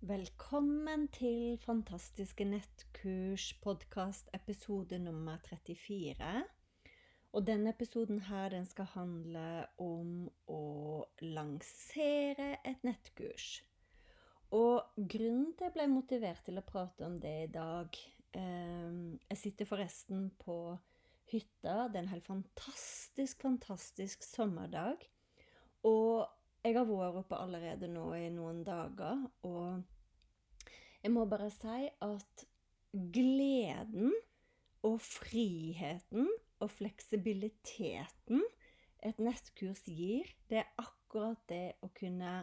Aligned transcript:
Velkommen 0.00 1.10
til 1.12 1.58
Fantastiske 1.60 2.46
nettkurs 2.48 3.50
podkast 3.60 4.30
episode 4.32 4.96
nummer 4.98 5.36
34. 5.44 6.30
Og 7.36 7.44
denne 7.44 7.74
episoden 7.74 8.22
her, 8.24 8.48
den 8.48 8.64
skal 8.64 8.88
handle 8.94 9.66
om 9.76 10.24
å 10.48 10.62
lansere 11.20 12.48
et 12.64 12.80
nettkurs. 12.88 13.60
Og 14.56 14.88
grunnen 14.96 15.52
til 15.52 15.68
jeg 15.68 15.76
ble 15.76 15.88
motivert 15.92 16.48
til 16.48 16.56
å 16.56 16.64
prate 16.64 17.04
om 17.04 17.20
det 17.20 17.36
i 17.42 17.52
dag 17.52 18.00
eh, 18.40 18.98
Jeg 19.28 19.42
sitter 19.44 19.68
forresten 19.68 20.30
på 20.40 20.58
hytta. 21.28 21.90
Det 21.92 22.00
er 22.00 22.06
en 22.06 22.12
helt 22.16 22.32
fantastisk, 22.32 23.44
fantastisk 23.44 24.24
sommerdag. 24.24 25.04
Og 25.84 26.24
jeg 26.64 26.76
har 26.76 26.88
vært 26.88 27.18
oppe 27.22 27.38
allerede 27.40 27.88
nå 27.88 28.06
i 28.18 28.28
noen 28.34 28.62
dager, 28.66 29.22
og 29.48 29.80
jeg 31.00 31.12
må 31.14 31.24
bare 31.28 31.48
si 31.54 31.88
at 32.04 32.46
gleden 32.92 34.12
og 34.84 34.98
friheten 35.00 36.28
og 36.60 36.72
fleksibiliteten 36.72 38.42
et 39.06 39.20
nettkurs 39.22 39.82
gir, 39.88 40.28
det 40.50 40.60
er 40.60 40.72
akkurat 40.82 41.40
det 41.48 41.78
å 41.80 41.88
kunne 41.96 42.42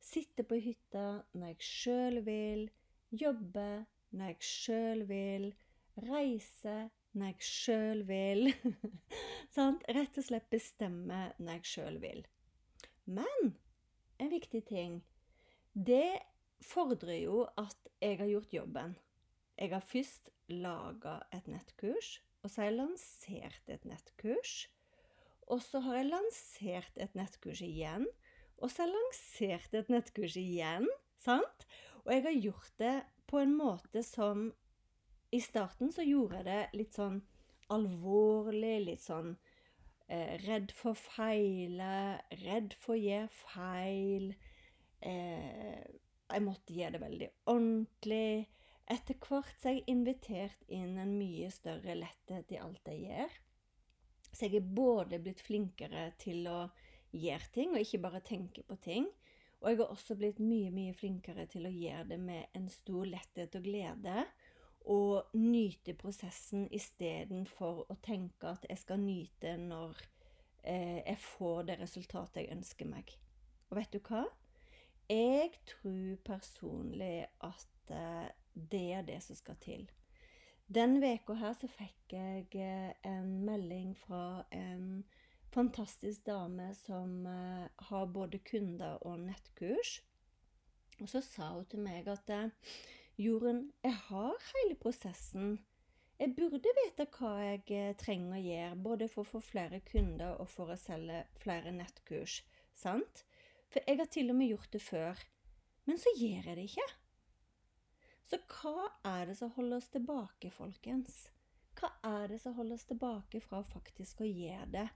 sitte 0.00 0.46
på 0.48 0.56
hytta 0.64 1.20
når 1.36 1.52
jeg 1.52 1.68
sjøl 1.68 2.22
vil, 2.24 2.64
jobbe 3.12 3.68
når 4.16 4.32
jeg 4.32 4.48
sjøl 4.48 5.04
vil, 5.10 5.50
reise 6.08 6.78
når 7.12 7.34
jeg 7.34 7.50
sjøl 7.50 8.04
vil. 8.08 8.48
Rett 9.98 10.20
og 10.20 10.24
slett 10.24 10.48
bestemme 10.52 11.24
når 11.38 11.58
jeg 11.58 11.72
sjøl 11.74 12.00
vil. 12.02 12.24
Men 13.04 13.54
en 14.18 14.30
viktig 14.30 14.64
ting 14.68 15.00
Det 15.72 16.20
fordrer 16.60 17.22
jo 17.22 17.44
at 17.56 17.88
jeg 18.00 18.18
har 18.18 18.28
gjort 18.28 18.52
jobben. 18.52 18.96
Jeg 19.56 19.72
har 19.72 19.84
først 19.84 20.30
laga 20.50 21.20
et 21.32 21.46
nettkurs, 21.48 22.18
og 22.42 22.50
så 22.50 22.62
har 22.62 22.70
jeg 22.70 22.78
lansert 22.78 23.72
et 23.72 23.84
nettkurs. 23.88 24.54
Og 25.50 25.62
så 25.62 25.80
har 25.84 26.00
jeg 26.00 26.10
lansert 26.10 27.00
et 27.00 27.14
nettkurs 27.18 27.62
igjen, 27.64 28.06
og 28.60 28.70
så 28.70 28.82
har 28.82 28.90
jeg 28.90 28.96
lansert 28.96 29.76
et 29.80 29.92
nettkurs 29.92 30.36
igjen. 30.40 30.88
Sant? 31.20 31.66
Og 32.04 32.12
jeg 32.14 32.24
har 32.26 32.36
gjort 32.44 32.74
det 32.80 32.94
på 33.30 33.40
en 33.40 33.54
måte 33.56 34.02
som 34.04 34.50
I 35.30 35.40
starten 35.40 35.92
så 35.94 36.02
gjorde 36.02 36.40
jeg 36.40 36.48
det 36.48 36.78
litt 36.80 36.96
sånn 36.96 37.20
alvorlig, 37.70 38.76
litt 38.88 39.04
sånn 39.04 39.36
redd 40.10 40.72
for 40.74 40.98
feile, 40.98 42.20
redd 42.42 42.74
for 42.82 42.96
å 42.96 43.00
gjøre 43.00 43.28
feil. 43.34 44.32
Eh, 45.06 45.84
jeg 46.30 46.44
måtte 46.46 46.74
gjøre 46.74 46.96
det 46.96 47.02
veldig 47.04 47.28
ordentlig. 47.50 48.48
Etter 48.90 49.18
hvert 49.22 49.54
så 49.62 49.70
er 49.70 49.78
jeg 49.78 49.92
invitert 49.92 50.66
inn 50.72 50.98
en 50.98 51.14
mye 51.14 51.50
større 51.54 51.94
letthet 51.98 52.50
i 52.50 52.58
alt 52.58 52.90
jeg 52.90 53.06
gjør. 53.06 53.38
Så 54.30 54.46
jeg 54.46 54.60
er 54.60 54.74
både 54.74 55.20
blitt 55.22 55.42
flinkere 55.42 56.10
til 56.22 56.46
å 56.50 56.60
gjøre 57.10 57.50
ting, 57.54 57.74
og 57.74 57.82
ikke 57.82 58.02
bare 58.02 58.22
tenke 58.26 58.62
på 58.66 58.78
ting. 58.82 59.08
Og 59.60 59.68
jeg 59.70 59.80
har 59.82 59.92
også 59.92 60.16
blitt 60.16 60.38
mye, 60.42 60.70
mye 60.72 60.94
flinkere 60.96 61.44
til 61.50 61.66
å 61.68 61.74
gjøre 61.74 62.06
det 62.14 62.18
med 62.22 62.54
en 62.56 62.68
stor 62.72 63.06
letthet 63.10 63.58
og 63.58 63.66
glede 63.66 64.24
og 64.88 65.34
nyte 65.36 65.94
prosessen 65.98 66.66
istedenfor 66.72 67.84
å 67.92 67.96
tenke 68.02 68.54
at 68.54 68.64
jeg 68.68 68.80
skal 68.80 69.02
nyte 69.02 69.56
når 69.60 69.98
eh, 70.64 71.00
jeg 71.04 71.18
får 71.24 71.66
det 71.68 71.80
resultatet 71.82 72.42
jeg 72.42 72.54
ønsker 72.56 72.88
meg. 72.88 73.12
Og 73.70 73.78
vet 73.78 73.92
du 73.92 74.00
hva? 74.08 74.24
Jeg 75.10 75.52
tror 75.66 76.16
personlig 76.24 77.26
at 77.46 77.94
eh, 77.94 78.28
det 78.54 78.86
er 78.94 79.06
det 79.06 79.20
som 79.24 79.38
skal 79.38 79.58
til. 79.62 79.88
Den 80.70 81.00
veka 81.02 81.34
her 81.34 81.56
så 81.58 81.66
fikk 81.66 82.14
jeg 82.14 82.46
eh, 82.54 82.92
en 83.06 83.40
melding 83.46 83.96
fra 83.98 84.44
en 84.54 85.02
fantastisk 85.50 86.22
dame 86.26 86.68
som 86.78 87.26
eh, 87.26 87.66
har 87.90 88.06
både 88.06 88.38
kunder 88.46 89.02
og 89.02 89.18
nettkurs. 89.24 89.98
Og 91.00 91.08
så 91.08 91.24
sa 91.24 91.54
hun 91.56 91.66
til 91.66 91.82
meg 91.82 92.06
at 92.12 92.30
Jorunn, 93.20 93.66
jeg 93.84 93.92
har 94.06 94.44
hele 94.54 94.76
prosessen. 94.80 95.58
Jeg 96.16 96.32
burde 96.38 96.70
vite 96.78 97.04
hva 97.18 97.32
jeg 97.42 97.64
eh, 97.76 97.90
trenger 98.00 98.38
å 98.38 98.40
gjøre, 98.40 98.78
både 98.80 99.08
for 99.12 99.26
å 99.26 99.28
få 99.28 99.40
flere 99.44 99.80
kunder 99.84 100.38
og 100.40 100.48
for 100.48 100.72
å 100.72 100.76
selge 100.80 101.18
flere 101.42 101.74
nettkurs. 101.76 102.38
Sant? 102.72 103.26
For 103.68 103.84
jeg 103.84 104.00
har 104.00 104.08
til 104.08 104.32
og 104.32 104.38
med 104.38 104.54
gjort 104.54 104.70
det 104.72 104.80
før. 104.80 105.20
Men 105.84 106.00
så 106.00 106.14
gjør 106.16 106.48
jeg 106.48 106.56
det 106.56 106.64
ikke. 106.70 106.86
Så 108.30 108.40
hva 108.54 108.88
er 109.12 109.28
det 109.28 109.36
som 109.36 109.52
holder 109.52 109.82
oss 109.82 109.90
tilbake, 109.92 110.52
folkens? 110.56 111.20
Hva 111.76 111.92
er 112.06 112.32
det 112.32 112.40
som 112.40 112.56
holder 112.56 112.80
oss 112.80 112.88
tilbake 112.88 113.44
fra 113.44 113.60
faktisk 113.68 114.24
å 114.24 114.30
gjøre 114.30 114.70
det? 114.78 114.88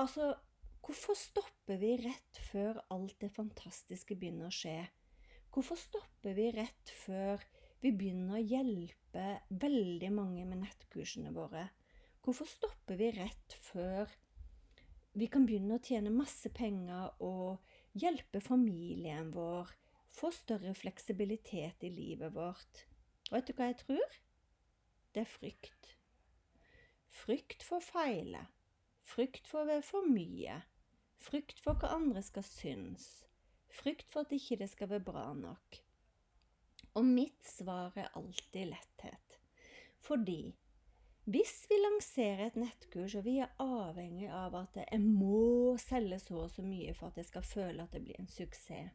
Altså, 0.00 0.32
hvorfor 0.80 1.20
stopper 1.20 1.76
vi 1.82 1.92
rett 2.06 2.42
før 2.48 2.80
alt 2.94 3.18
det 3.20 3.34
fantastiske 3.36 4.16
begynner 4.16 4.48
å 4.48 4.56
skje? 4.62 4.78
Hvorfor 5.52 5.76
stopper 5.76 6.32
vi 6.32 6.46
rett 6.56 6.90
før 7.02 7.42
vi 7.82 7.90
begynner 7.92 8.38
å 8.38 8.44
hjelpe 8.54 9.24
veldig 9.60 10.08
mange 10.14 10.46
med 10.48 10.62
nettkursene 10.62 11.32
våre? 11.36 11.66
Hvorfor 12.24 12.48
stopper 12.48 12.96
vi 12.96 13.10
rett 13.12 13.56
før 13.60 14.08
vi 15.12 15.26
kan 15.28 15.44
begynne 15.44 15.76
å 15.76 15.82
tjene 15.84 16.12
masse 16.14 16.48
penger 16.56 17.18
og 17.20 17.60
hjelpe 18.00 18.40
familien 18.40 19.28
vår, 19.34 19.68
få 20.08 20.30
større 20.32 20.72
fleksibilitet 20.78 21.84
i 21.84 21.90
livet 21.92 22.32
vårt? 22.32 22.86
Og 23.28 23.36
vet 23.36 23.50
du 23.50 23.52
hva 23.58 23.68
jeg 23.68 23.80
tror? 23.82 24.16
Det 25.12 25.26
er 25.26 25.28
frykt. 25.34 25.90
Frykt 27.12 27.66
for 27.66 27.82
å 27.82 27.84
feile. 27.84 28.46
Frykt 29.04 29.50
for 29.50 29.66
å 29.66 29.68
være 29.68 29.84
for 29.84 30.08
mye. 30.08 30.62
Frykt 31.20 31.60
for 31.60 31.76
hva 31.76 31.92
andre 31.98 32.24
skal 32.24 32.48
synes. 32.48 33.10
Frykt 33.72 34.08
for 34.12 34.26
at 34.26 34.34
ikke 34.36 34.58
det 34.60 34.68
skal 34.72 34.90
være 34.90 35.06
bra 35.06 35.26
nok. 35.36 35.78
Og 36.98 37.06
mitt 37.08 37.46
svar 37.48 37.94
er 37.96 38.12
alltid 38.18 38.68
letthet. 38.74 39.38
Fordi 40.02 40.52
hvis 41.24 41.66
vi 41.70 41.78
lanserer 41.78 42.48
et 42.48 42.56
nettkurs, 42.58 43.14
og 43.14 43.24
vi 43.24 43.36
er 43.38 43.52
avhengig 43.62 44.26
av 44.26 44.56
at 44.58 44.80
jeg 44.80 44.98
må 45.00 45.76
selge 45.78 46.18
så 46.18 46.40
og 46.44 46.50
så 46.50 46.64
mye 46.66 46.94
for 46.98 47.12
at 47.12 47.20
jeg 47.20 47.28
skal 47.28 47.46
føle 47.46 47.84
at 47.84 47.94
det 47.94 48.02
blir 48.02 48.18
en 48.18 48.30
suksess, 48.30 48.90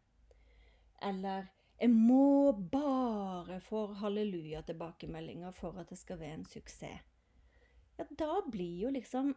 eller 1.07 1.47
jeg 1.79 1.93
må 1.93 2.51
bare 2.71 3.61
få 3.63 3.85
halleluja-tilbakemeldinger 4.01 5.55
for 5.55 5.79
at 5.79 5.89
det 5.93 5.99
skal 6.01 6.19
være 6.19 6.41
en 6.41 6.45
suksess, 6.49 7.05
ja, 7.97 8.05
da 8.19 8.41
blir 8.51 8.83
jo 8.83 8.91
liksom 8.93 9.31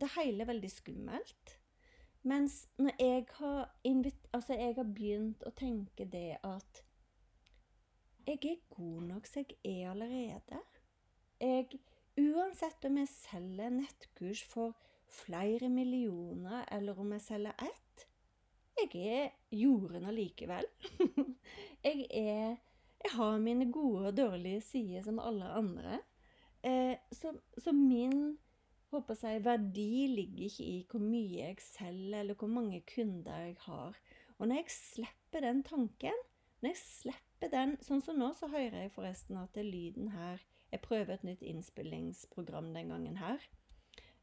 det 0.00 0.12
hele 0.14 0.46
veldig 0.48 0.70
skummelt. 0.72 1.56
Mens 2.22 2.68
når 2.78 2.96
jeg 3.00 3.26
har, 3.38 3.70
altså 4.32 4.54
jeg 4.54 4.74
har 4.76 4.88
begynt 4.94 5.44
å 5.48 5.52
tenke 5.56 6.04
det 6.04 6.36
at 6.44 6.82
jeg 8.26 8.38
er 8.44 8.60
god 8.76 9.06
nok 9.08 9.26
som 9.26 9.42
jeg 9.48 9.56
er 9.64 9.90
allerede. 9.90 10.60
Jeg, 11.40 11.80
uansett 12.20 12.84
om 12.84 12.98
jeg 13.00 13.08
selger 13.10 13.72
nettkurs 13.72 14.42
for 14.44 14.76
flere 15.10 15.68
millioner, 15.72 16.64
eller 16.72 17.00
om 17.00 17.14
jeg 17.16 17.24
selger 17.24 17.64
ett, 17.64 18.04
jeg 18.80 19.06
er 19.08 19.56
jorden 19.56 20.06
allikevel. 20.08 20.68
jeg 21.84 22.06
Jeg 23.00 23.12
har 23.14 23.38
mine 23.40 23.72
gode 23.72 24.10
og 24.10 24.16
dårlige 24.16 24.60
sider 24.60 25.02
som 25.02 25.18
alle 25.18 25.44
andre. 25.56 26.00
Eh, 26.62 26.96
så, 27.12 27.32
så, 27.58 27.72
min 27.72 28.38
håper 28.90 29.18
jeg, 29.22 29.44
verdi 29.44 30.06
ligger 30.10 30.46
ikke 30.46 30.66
i 30.66 30.78
hvor 30.90 31.02
mye 31.04 31.36
jeg 31.38 31.62
selger, 31.62 32.20
eller 32.20 32.38
hvor 32.38 32.50
mange 32.50 32.82
kunder 32.94 33.46
jeg 33.46 33.56
har. 33.66 33.98
Og 34.38 34.48
når 34.48 34.62
jeg 34.62 34.74
slipper 34.74 35.44
den 35.46 35.62
tanken, 35.66 36.24
når 36.60 36.74
jeg 36.74 36.80
slipper 36.82 37.52
den 37.52 37.76
Sånn 37.80 38.02
som 38.04 38.18
nå, 38.20 38.32
så 38.36 38.50
hører 38.52 38.82
jeg 38.82 38.92
forresten 38.92 39.38
at 39.40 39.54
det 39.54 39.62
er 39.62 39.70
lyden 39.70 40.10
her 40.12 40.42
Jeg 40.70 40.82
prøver 40.84 41.14
et 41.14 41.24
nytt 41.24 41.40
innspillingsprogram 41.42 42.68
den 42.74 42.92
gangen 42.92 43.16
her. 43.18 43.40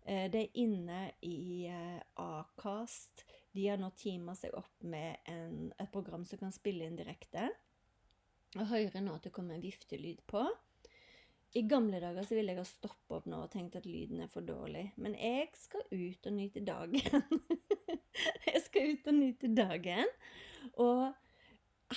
Eh, 0.08 0.28
det 0.32 0.42
er 0.46 0.60
inne 0.62 1.00
i 1.26 1.68
eh, 1.68 2.00
Acast. 2.24 3.26
De 3.52 3.66
har 3.68 3.82
nå 3.82 3.90
teama 4.00 4.36
seg 4.38 4.54
opp 4.56 4.86
med 4.88 5.18
en, 5.28 5.74
et 5.76 5.92
program 5.92 6.24
som 6.30 6.40
kan 6.40 6.56
spille 6.56 6.88
inn 6.88 6.96
direkte. 6.96 7.50
Jeg 8.56 8.70
hører 8.70 9.04
nå 9.04 9.18
at 9.18 9.28
det 9.28 9.34
kommer 9.36 9.58
en 9.58 9.66
viftelyd 9.66 10.24
på. 10.30 10.46
I 11.56 11.64
gamle 11.70 12.00
dager 12.04 12.26
så 12.28 12.36
ville 12.36 12.54
jeg 12.54 12.60
ha 12.60 12.68
stoppa 12.68 13.20
opp 13.20 13.30
nå 13.30 13.40
og 13.46 13.52
tenkt 13.54 13.78
at 13.80 13.88
lyden 13.88 14.20
er 14.26 14.32
for 14.32 14.46
dårlig. 14.46 14.90
Men 15.00 15.16
jeg 15.16 15.48
skal 15.58 15.86
ut 15.92 16.28
og 16.28 16.36
nyte 16.36 16.64
dagen. 16.68 17.40
jeg 18.50 18.62
skal 18.66 18.92
ut 18.94 19.08
og 19.08 19.18
nyte 19.18 19.54
dagen. 19.56 20.12
Og 20.84 21.08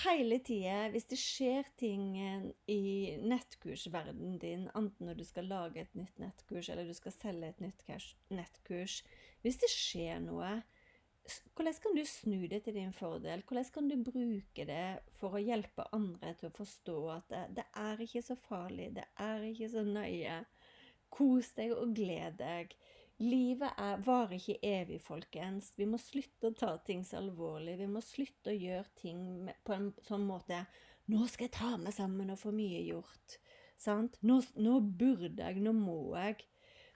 hele 0.04 0.38
tida, 0.46 0.84
hvis 0.94 1.08
det 1.10 1.18
skjer 1.18 1.66
ting 1.80 2.12
i 2.70 2.82
nettkursverdenen 3.26 4.38
din, 4.42 4.68
enten 4.78 5.10
når 5.10 5.18
du 5.18 5.24
skal 5.26 5.50
lage 5.50 5.82
et 5.82 5.96
nytt 5.98 6.22
nettkurs 6.22 6.70
eller 6.70 6.86
du 6.86 6.94
skal 6.94 7.16
selge 7.16 7.50
et 7.50 7.64
nytt 7.64 7.82
nettkurs 8.30 9.00
Hvis 9.42 9.58
det 9.58 9.72
skjer 9.72 10.22
noe, 10.22 10.60
hvordan 11.54 11.76
kan 11.82 11.96
du 11.96 12.04
snu 12.08 12.46
det 12.48 12.62
til 12.64 12.74
din 12.74 12.92
fordel? 12.96 13.42
Hvordan 13.46 13.68
kan 13.74 13.88
du 13.90 13.96
bruke 14.04 14.64
det 14.66 14.84
for 15.20 15.36
å 15.36 15.42
hjelpe 15.42 15.86
andre 15.96 16.32
til 16.38 16.48
å 16.48 16.56
forstå 16.56 16.96
at 17.14 17.28
det, 17.32 17.42
det 17.58 17.66
er 17.82 18.00
ikke 18.04 18.22
så 18.24 18.36
farlig, 18.48 18.88
det 18.96 19.04
er 19.20 19.44
ikke 19.50 19.68
så 19.72 19.84
nøye. 19.86 20.40
Kos 21.10 21.52
deg 21.58 21.74
og 21.76 21.94
gled 21.98 22.38
deg. 22.40 22.74
Livet 23.20 23.76
er, 23.76 24.00
varer 24.00 24.38
ikke 24.38 24.62
evig, 24.64 25.00
folkens. 25.04 25.74
Vi 25.76 25.84
må 25.84 25.98
slutte 26.00 26.48
å 26.48 26.56
ta 26.56 26.70
ting 26.86 27.02
så 27.04 27.18
alvorlig. 27.20 27.76
Vi 27.82 27.88
må 27.90 28.00
slutte 28.04 28.54
å 28.54 28.56
gjøre 28.56 28.94
ting 28.96 29.50
på 29.66 29.76
en 29.76 29.90
sånn 30.06 30.24
måte 30.28 30.64
'Nå 31.10 31.26
skal 31.26 31.48
jeg 31.48 31.56
ta 31.56 31.76
meg 31.76 31.92
sammen 31.92 32.30
og 32.30 32.38
få 32.38 32.52
mye 32.54 32.80
gjort.' 32.86 33.38
Sant? 33.80 34.16
Nå, 34.22 34.42
nå 34.56 34.80
burde 34.80 35.42
jeg, 35.42 35.60
nå 35.64 35.72
må 35.72 36.14
jeg. 36.14 36.44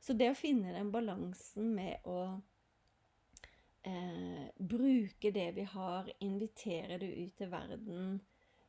Så 0.00 0.12
det 0.12 0.30
å 0.30 0.36
finne 0.36 0.72
den 0.74 0.92
balansen 0.92 1.72
med 1.74 2.04
å 2.04 2.40
eh, 3.84 4.46
bruke 4.58 5.30
det 5.30 5.50
vi 5.52 5.62
har, 5.62 6.10
invitere 6.24 6.98
det 6.98 7.10
ut 7.12 7.36
til 7.36 7.50
verden, 7.52 8.20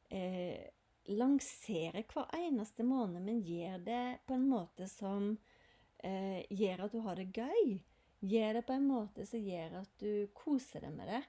eh, 0.10 0.68
lansere 1.16 2.04
hver 2.10 2.32
eneste 2.38 2.84
måned, 2.84 3.22
men 3.22 3.44
gjør 3.46 3.84
det 3.86 4.06
på 4.28 4.38
en 4.38 4.48
måte 4.50 4.88
som 4.90 5.36
eh, 6.04 6.42
gjør 6.50 6.86
at 6.86 6.96
du 6.96 7.02
har 7.06 7.20
det 7.20 7.32
gøy. 7.34 7.78
Gjør 8.26 8.54
det 8.58 8.66
på 8.66 8.74
en 8.74 8.88
måte 8.90 9.26
som 9.30 9.44
gjør 9.44 9.82
at 9.84 9.92
du 10.02 10.28
koser 10.34 10.86
deg 10.86 10.96
med 10.96 11.12
det. 11.12 11.24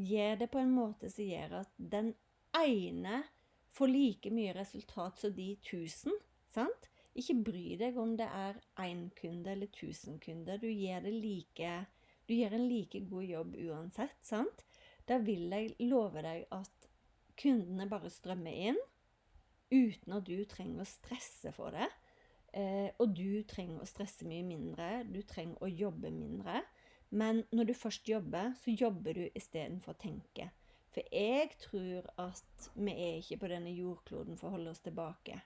Gjør 0.00 0.40
det 0.40 0.50
på 0.50 0.58
en 0.58 0.72
måte 0.74 1.10
som 1.12 1.28
gjør 1.28 1.60
at 1.60 1.76
den 1.76 2.14
ene 2.56 3.22
får 3.70 3.92
like 3.92 4.32
mye 4.34 4.54
resultat 4.56 5.20
som 5.20 5.34
de 5.34 5.52
tusen. 5.62 6.16
sant? 6.50 6.88
Ikke 7.14 7.36
bry 7.46 7.76
deg 7.78 7.98
om 7.98 8.16
det 8.18 8.26
er 8.26 8.58
én 8.82 9.08
kunde 9.14 9.52
eller 9.52 9.70
tusen 9.74 10.18
kunder. 10.22 10.58
Du 10.58 10.66
gjør, 10.66 11.06
like, 11.10 11.86
du 12.30 12.36
gjør 12.38 12.54
en 12.54 12.68
like 12.70 13.02
god 13.10 13.26
jobb 13.26 13.56
uansett. 13.66 14.20
sant? 14.22 14.62
Da 15.08 15.18
vil 15.18 15.50
jeg 15.50 15.74
love 15.90 16.22
deg 16.22 16.46
at 16.54 16.86
kundene 17.40 17.88
bare 17.90 18.12
strømmer 18.12 18.54
inn 18.70 18.78
uten 19.70 20.14
at 20.14 20.26
du 20.26 20.38
trenger 20.50 20.84
å 20.84 20.88
stresse 20.88 21.50
for 21.56 21.74
det. 21.74 21.88
Eh, 22.54 22.90
og 22.98 23.14
du 23.14 23.42
trenger 23.50 23.82
å 23.82 23.88
stresse 23.88 24.26
mye 24.26 24.46
mindre, 24.46 25.04
du 25.06 25.22
trenger 25.26 25.58
å 25.62 25.70
jobbe 25.70 26.10
mindre. 26.14 26.62
Men 27.10 27.44
når 27.50 27.70
du 27.70 27.74
først 27.74 28.08
jobber, 28.08 28.54
så 28.62 28.74
jobber 28.74 29.18
du 29.18 29.24
istedenfor 29.34 29.94
å 29.94 30.02
tenke. 30.02 30.50
For 30.90 31.06
jeg 31.14 31.54
tror 31.62 32.06
at 32.18 32.70
vi 32.74 32.94
er 32.94 33.18
ikke 33.20 33.40
på 33.42 33.50
denne 33.50 33.74
jordkloden 33.74 34.38
for 34.38 34.50
å 34.50 34.56
holde 34.58 34.74
oss 34.74 34.82
tilbake. 34.82 35.38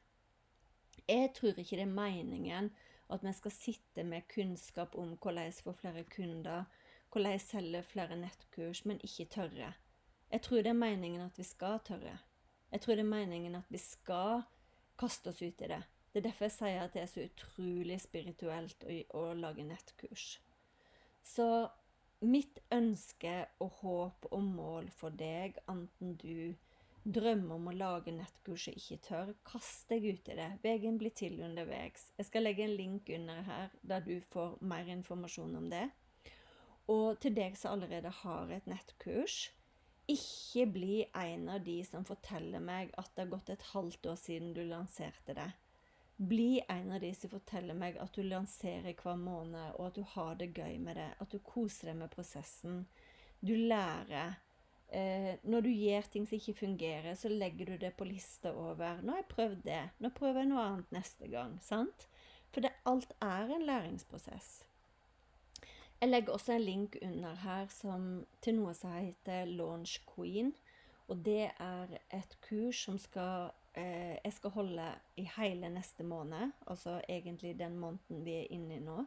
Jeg 1.05 1.33
tror 1.37 1.57
ikke 1.61 1.77
det 1.77 1.85
er 1.85 1.97
meningen 1.97 2.71
at 3.13 3.25
vi 3.25 3.33
skal 3.33 3.53
sitte 3.53 4.05
med 4.05 4.29
kunnskap 4.29 4.95
om 4.99 5.17
hvordan 5.21 5.53
få 5.53 5.73
flere 5.73 6.05
kunder, 6.05 6.65
hvordan 7.13 7.39
selge 7.39 7.83
flere 7.83 8.17
nettkurs, 8.17 8.85
men 8.85 9.01
ikke 9.03 9.25
tørre. 9.25 9.73
Jeg 10.31 10.43
tror 10.43 10.57
det 10.57 10.73
er 10.73 10.79
meningen 10.79 11.21
at 11.21 11.39
vi 11.39 11.43
skal 11.43 11.79
tørre. 11.85 12.19
Jeg 12.73 12.81
tror 12.81 12.95
det 12.95 13.05
er 13.05 13.11
meningen 13.11 13.55
at 13.55 13.69
vi 13.71 13.79
skal 13.79 14.43
kaste 14.99 15.31
oss 15.31 15.43
ut 15.43 15.61
i 15.63 15.71
det. 15.71 15.83
Det 16.13 16.21
er 16.21 16.29
derfor 16.29 16.45
jeg 16.45 16.55
sier 16.57 16.83
at 16.83 16.95
det 16.95 17.03
er 17.03 17.11
så 17.11 17.25
utrolig 17.27 18.01
spirituelt 18.03 18.85
å, 18.87 18.99
å 19.19 19.23
lage 19.35 19.67
nettkurs. 19.67 20.41
Så 21.23 21.69
mitt 22.25 22.61
ønske 22.73 23.33
og 23.63 23.81
håp 23.81 24.29
og 24.31 24.43
mål 24.43 24.91
for 24.95 25.15
deg, 25.15 25.59
enten 25.71 26.17
du 26.21 26.55
drømmer 27.05 27.59
om 27.59 27.69
å 27.69 27.77
lage 27.77 28.15
nettkurs 28.15 28.69
og 28.71 28.79
ikke 28.81 29.01
tør, 29.05 29.33
kast 29.47 29.91
deg 29.93 30.07
ut 30.09 30.31
i 30.33 30.39
det. 30.39 30.49
Veien 30.65 30.97
blir 31.01 31.13
til 31.17 31.37
underveis. 31.45 32.09
Jeg 32.19 32.29
skal 32.31 32.47
legge 32.47 32.65
en 32.65 32.77
link 32.79 33.11
under 33.13 33.43
her, 33.49 33.75
der 33.83 34.05
du 34.07 34.17
får 34.33 34.57
mer 34.65 34.89
informasjon 34.95 35.59
om 35.61 35.69
det. 35.73 35.85
Og 36.93 37.21
til 37.21 37.37
deg 37.37 37.57
som 37.57 37.77
allerede 37.77 38.13
har 38.23 38.53
et 38.53 38.67
nettkurs, 38.69 39.51
ikke 40.11 40.67
bli 40.69 40.97
en 41.17 41.49
av 41.49 41.63
de 41.65 41.79
som 41.89 42.05
forteller 42.05 42.61
meg 42.61 42.91
at 43.01 43.13
det 43.15 43.25
har 43.25 43.31
gått 43.33 43.53
et 43.55 43.69
halvt 43.73 44.09
år 44.13 44.19
siden 44.21 44.53
du 44.57 44.61
lanserte 44.69 45.37
det. 45.37 45.51
Bli 46.17 46.61
en 46.69 46.93
av 46.93 47.01
de 47.01 47.11
som 47.17 47.33
forteller 47.33 47.75
meg 47.75 47.97
at 47.99 48.13
du 48.15 48.23
lanserer 48.23 48.93
hver 48.95 49.17
måned, 49.19 49.75
og 49.79 49.89
at 49.89 49.97
du 49.97 50.05
har 50.15 50.37
det 50.39 50.53
gøy 50.53 50.77
med 50.79 51.01
det. 51.01 51.09
At 51.19 51.33
du 51.33 51.41
koser 51.43 51.91
deg 51.91 51.99
med 52.05 52.13
prosessen. 52.13 52.85
Du 53.41 53.55
lærer. 53.57 54.37
Eh, 54.93 55.35
når 55.43 55.61
du 55.61 55.71
gjør 55.71 56.11
ting 56.13 56.27
som 56.29 56.37
ikke 56.37 56.59
fungerer, 56.59 57.15
så 57.15 57.29
legger 57.29 57.73
du 57.73 57.77
det 57.77 57.95
på 57.97 58.05
lista 58.05 58.53
over 58.53 59.01
'Nå 59.01 59.11
har 59.11 59.19
jeg 59.19 59.29
prøvd 59.29 59.63
det. 59.65 59.83
Nå 59.99 60.09
prøver 60.09 60.39
jeg 60.41 60.49
noe 60.49 60.67
annet 60.67 60.93
neste 60.93 61.29
gang.' 61.29 61.59
Sant? 61.61 62.09
For 62.53 62.61
det, 62.61 62.71
alt 62.87 63.13
er 63.21 63.51
en 63.51 63.67
læringsprosess. 63.67 64.65
Jeg 66.01 66.09
legger 66.09 66.33
også 66.33 66.53
en 66.53 66.61
link 66.61 66.97
under 67.03 67.35
her 67.35 67.67
som, 67.67 68.27
til 68.43 68.55
noe 68.55 68.75
som 68.75 68.93
heter 68.93 69.45
Launch 69.45 70.01
Queen. 70.15 70.55
Og 71.09 71.25
det 71.25 71.51
er 71.59 71.99
et 72.13 72.39
kurs 72.41 72.85
som 72.85 72.99
skal 72.99 73.51
eh, 73.75 74.17
jeg 74.25 74.33
skal 74.33 74.51
holde 74.51 74.87
i 75.17 75.29
hele 75.37 75.69
neste 75.69 76.05
måned, 76.05 76.53
altså 76.67 77.01
egentlig 77.09 77.59
den 77.59 77.79
måneden 77.79 78.25
vi 78.25 78.39
er 78.39 78.47
inne 78.51 78.77
i 78.77 78.85
nå, 78.85 79.05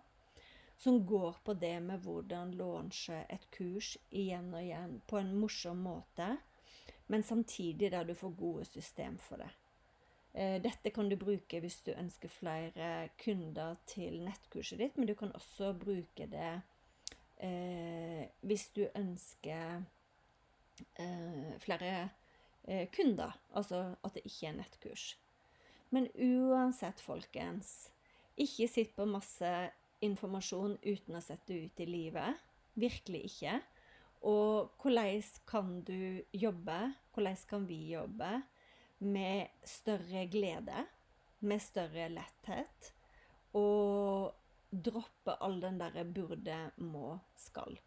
som 0.77 1.00
går 1.05 1.39
på 1.43 1.53
det 1.57 1.79
med 1.81 2.03
hvordan 2.05 2.53
launche 2.57 3.24
et 3.34 3.48
kurs 3.53 3.96
igjen 4.10 4.51
og 4.53 4.62
igjen 4.62 5.00
på 5.10 5.17
en 5.19 5.34
morsom 5.41 5.79
måte, 5.88 6.36
men 7.07 7.24
samtidig 7.24 7.91
der 7.91 8.05
du 8.05 8.13
får 8.15 8.36
gode 8.38 8.65
system 8.69 9.17
for 9.17 9.41
det. 9.41 9.50
Eh, 10.38 10.57
dette 10.62 10.91
kan 10.93 11.10
du 11.10 11.17
bruke 11.17 11.62
hvis 11.63 11.79
du 11.88 11.93
ønsker 11.96 12.29
flere 12.29 13.10
kunder 13.24 13.79
til 13.89 14.19
nettkurset 14.27 14.77
ditt, 14.84 14.98
men 14.98 15.10
du 15.10 15.15
kan 15.17 15.34
også 15.34 15.72
bruke 15.81 16.27
det 16.29 16.51
eh, 17.41 18.27
hvis 18.46 18.67
du 18.75 18.84
ønsker 18.93 19.81
eh, 21.01 21.53
flere 21.63 22.10
eh, 22.67 22.86
kunder. 22.93 23.34
Altså 23.53 23.96
at 24.03 24.13
det 24.13 24.27
ikke 24.29 24.51
er 24.51 24.60
nettkurs. 24.60 25.10
Men 25.89 26.10
uansett, 26.13 27.01
folkens, 27.01 27.89
ikke 28.38 28.67
sitt 28.69 28.96
på 28.96 29.07
masse 29.10 29.51
informasjon 30.06 30.77
uten 30.84 31.18
å 31.18 31.24
sette 31.24 31.54
det 31.54 31.68
ut 31.68 31.82
i 31.84 31.89
livet. 31.89 32.46
Virkelig 32.77 33.24
ikke. 33.32 33.58
Og 34.27 34.74
hvordan 34.82 35.24
kan 35.50 35.82
du 35.86 36.24
jobbe? 36.34 36.77
Hvordan 37.13 37.42
kan 37.50 37.68
vi 37.70 37.80
jobbe 37.94 38.32
med 39.00 39.48
større 39.66 40.25
glede? 40.30 40.86
Med 41.39 41.62
større 41.62 42.10
letthet? 42.10 42.94
Og 43.58 44.34
droppe 44.72 45.38
all 45.42 45.62
den 45.62 45.80
derre 45.80 46.06
burde, 46.06 46.58
må, 46.77 47.18
skal. 47.38 47.77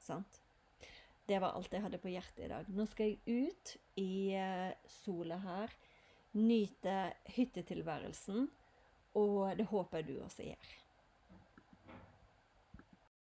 Sant? 0.00 0.40
Det 1.24 1.38
var 1.40 1.56
alt 1.56 1.72
jeg 1.72 1.84
hadde 1.84 2.00
på 2.00 2.12
hjertet 2.12 2.44
i 2.44 2.50
dag. 2.52 2.68
Nå 2.68 2.84
skal 2.90 3.14
jeg 3.14 3.44
ut 3.46 3.76
i 4.00 4.34
eh, 4.36 4.74
sola 4.90 5.38
her, 5.40 5.72
nyte 6.36 6.96
hyttetilværelsen, 7.36 8.48
og 9.16 9.54
det 9.56 9.68
håper 9.70 10.02
jeg 10.02 10.08
du 10.10 10.16
også 10.24 10.48
gjør. 10.50 10.74